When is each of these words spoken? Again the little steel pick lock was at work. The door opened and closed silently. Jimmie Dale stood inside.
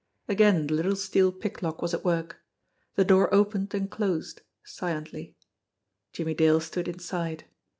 Again 0.27 0.65
the 0.65 0.73
little 0.73 0.95
steel 0.95 1.31
pick 1.31 1.61
lock 1.61 1.79
was 1.79 1.93
at 1.93 2.03
work. 2.03 2.39
The 2.95 3.05
door 3.05 3.31
opened 3.31 3.75
and 3.75 3.87
closed 3.87 4.41
silently. 4.63 5.35
Jimmie 6.11 6.33
Dale 6.33 6.59
stood 6.59 6.87
inside. 6.87 7.45